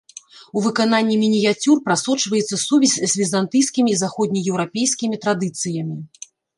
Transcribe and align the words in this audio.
У 0.61 0.61
выкананні 0.67 1.17
мініяцюр 1.23 1.83
прасочваецца 1.91 2.55
сувязь 2.65 2.97
з 2.97 3.13
візантыйскімі 3.23 3.89
і 3.97 4.01
заходнееўрапейскімі 4.03 5.15
традыцыямі. 5.25 5.95